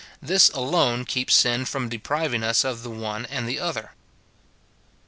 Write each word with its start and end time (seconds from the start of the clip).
This 0.19 0.49
alone 0.49 1.05
keeps 1.05 1.35
sin 1.35 1.63
from 1.65 1.87
depriving 1.87 2.43
us 2.43 2.63
of 2.63 2.81
the 2.81 2.89
one 2.89 3.27
and 3.27 3.47
the 3.47 3.59
other. 3.59 3.91